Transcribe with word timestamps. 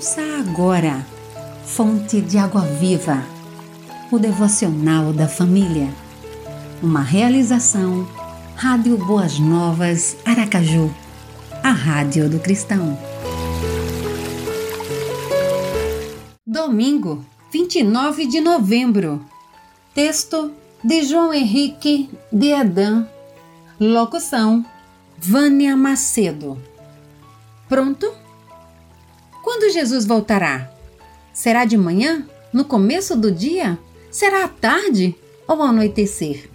Ouça 0.00 0.22
agora, 0.38 1.06
Fonte 1.62 2.22
de 2.22 2.38
Água 2.38 2.62
Viva, 2.62 3.22
o 4.10 4.18
devocional 4.18 5.12
da 5.12 5.28
família. 5.28 5.92
Uma 6.82 7.02
realização, 7.02 8.08
Rádio 8.56 8.96
Boas 8.96 9.38
Novas, 9.38 10.16
Aracaju, 10.24 10.90
a 11.62 11.70
Rádio 11.70 12.30
do 12.30 12.40
Cristão. 12.40 12.98
Domingo, 16.46 17.22
29 17.52 18.24
de 18.24 18.40
novembro. 18.40 19.22
Texto 19.94 20.50
de 20.82 21.02
João 21.02 21.34
Henrique 21.34 22.08
de 22.32 22.52
Edan. 22.52 23.06
Locução: 23.78 24.64
Vânia 25.18 25.76
Macedo. 25.76 26.56
Pronto? 27.68 28.29
Quando 29.42 29.72
Jesus 29.72 30.04
voltará? 30.04 30.70
Será 31.32 31.64
de 31.64 31.76
manhã? 31.76 32.26
No 32.52 32.64
começo 32.64 33.16
do 33.16 33.30
dia? 33.30 33.78
Será 34.10 34.44
à 34.44 34.48
tarde 34.48 35.14
ou 35.46 35.62
ao 35.62 35.68
anoitecer? 35.68 36.50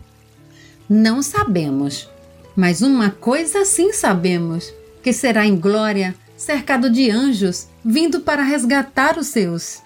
Não 0.88 1.22
sabemos, 1.24 2.10
mas 2.56 2.82
uma 2.82 3.10
coisa 3.10 3.66
sim 3.66 3.92
sabemos: 3.92 4.74
que 5.02 5.12
será 5.12 5.46
em 5.46 5.58
glória, 5.58 6.16
cercado 6.38 6.90
de 6.90 7.10
anjos, 7.10 7.68
vindo 7.84 8.22
para 8.22 8.44
resgatar 8.44 9.18
os 9.18 9.28
seus. 9.28 9.82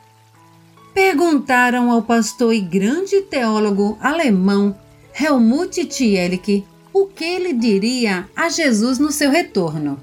Perguntaram 0.93 1.91
ao 1.91 2.01
pastor 2.01 2.53
e 2.53 2.59
grande 2.59 3.21
teólogo 3.21 3.97
alemão 4.01 4.75
Helmut 5.17 5.85
Tielik 5.85 6.65
o 6.91 7.05
que 7.05 7.23
ele 7.23 7.53
diria 7.53 8.27
a 8.35 8.49
Jesus 8.49 8.99
no 8.99 9.11
seu 9.11 9.31
retorno. 9.31 9.99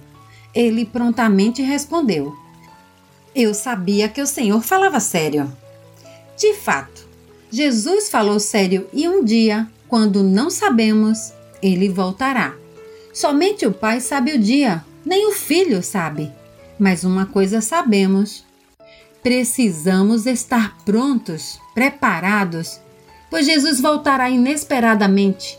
Ele 0.55 0.87
prontamente 0.87 1.61
respondeu: 1.63 2.35
eu 3.37 3.53
sabia 3.53 4.09
que 4.09 4.23
o 4.23 4.27
Senhor 4.27 4.63
falava 4.63 4.99
sério. 4.99 5.53
De 6.39 6.55
fato, 6.55 7.07
Jesus 7.51 8.09
falou 8.09 8.41
sério 8.41 8.89
e 8.95 9.07
um 9.07 9.23
dia, 9.23 9.69
quando 9.87 10.23
não 10.23 10.49
sabemos, 10.49 11.35
ele 11.63 11.91
voltará. 11.91 12.55
Somente 13.13 13.67
o 13.67 13.73
Pai 13.73 14.01
sabe 14.01 14.33
o 14.33 14.39
dia, 14.39 14.83
nem 15.05 15.29
o 15.29 15.33
Filho 15.33 15.83
sabe. 15.83 16.33
Mas 16.79 17.05
uma 17.05 17.27
coisa 17.27 17.61
sabemos: 17.61 18.43
precisamos 19.23 20.25
estar 20.25 20.79
prontos, 20.85 21.61
preparados, 21.75 22.81
pois 23.31 23.45
Jesus 23.45 23.81
voltará 23.81 24.31
inesperadamente. 24.31 25.59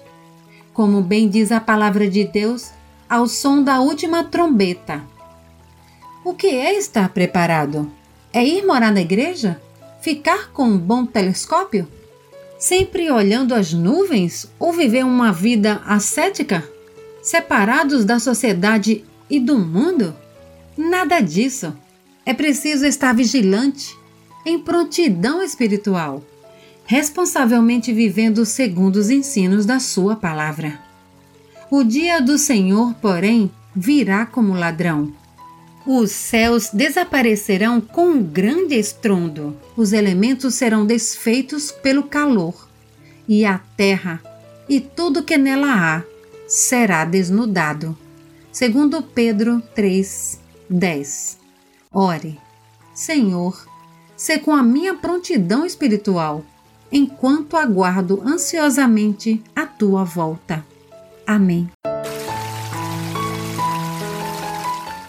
Como 0.74 1.02
bem 1.02 1.30
diz 1.30 1.52
a 1.52 1.60
palavra 1.60 2.10
de 2.10 2.24
Deus, 2.24 2.72
ao 3.08 3.28
som 3.28 3.62
da 3.62 3.80
última 3.80 4.24
trombeta. 4.24 5.04
O 6.28 6.34
que 6.34 6.48
é 6.48 6.78
estar 6.78 7.08
preparado? 7.08 7.90
É 8.34 8.46
ir 8.46 8.66
morar 8.66 8.92
na 8.92 9.00
igreja? 9.00 9.62
Ficar 10.02 10.52
com 10.52 10.66
um 10.66 10.78
bom 10.78 11.06
telescópio? 11.06 11.88
Sempre 12.60 13.10
olhando 13.10 13.56
as 13.56 13.72
nuvens 13.72 14.46
ou 14.60 14.74
viver 14.74 15.06
uma 15.06 15.32
vida 15.32 15.82
ascética? 15.86 16.70
Separados 17.22 18.04
da 18.04 18.20
sociedade 18.20 19.06
e 19.30 19.40
do 19.40 19.58
mundo? 19.58 20.14
Nada 20.78 21.22
disso. 21.22 21.74
É 22.26 22.34
preciso 22.34 22.86
estar 22.86 23.16
vigilante, 23.16 23.98
em 24.46 24.60
prontidão 24.60 25.42
espiritual, 25.42 26.22
responsavelmente 26.86 27.94
vivendo 27.94 28.46
segundo 28.46 28.98
os 28.98 29.10
ensinos 29.10 29.66
da 29.66 29.80
Sua 29.80 30.14
palavra. 30.14 30.78
O 31.72 31.86
dia 31.86 32.20
do 32.20 32.38
Senhor, 32.38 32.94
porém, 32.96 33.50
virá 33.74 34.26
como 34.26 34.54
ladrão 34.54 35.14
os 35.88 36.12
céus 36.12 36.70
desaparecerão 36.70 37.80
com 37.80 38.08
um 38.10 38.22
grande 38.22 38.76
estrondo, 38.76 39.56
os 39.78 39.94
elementos 39.94 40.56
serão 40.56 40.86
desfeitos 40.86 41.72
pelo 41.72 42.04
calor, 42.04 42.68
e 43.26 43.46
a 43.46 43.58
terra 43.78 44.22
e 44.68 44.82
tudo 44.82 45.24
que 45.24 45.38
nela 45.38 45.74
há 45.74 46.04
será 46.46 47.06
desnudado. 47.06 47.98
Segundo 48.52 49.02
Pedro 49.02 49.64
3, 49.74 50.40
10. 50.70 51.38
Ore, 51.94 52.38
Senhor, 52.94 53.66
se 54.18 54.38
com 54.40 54.52
a 54.54 54.62
minha 54.62 54.94
prontidão 54.94 55.66
espiritual, 55.66 56.44
enquanto 56.92 57.56
aguardo 57.56 58.22
ansiosamente 58.26 59.42
a 59.56 59.66
tua 59.66 60.04
volta. 60.04 60.66
Amém. 61.26 61.70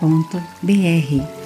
www.radiocultura.br 0.00 1.37